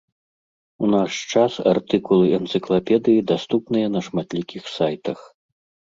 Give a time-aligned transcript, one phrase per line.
[0.85, 5.19] У наш час артыкулы энцыклапедыі даступныя на шматлікіх сайтах.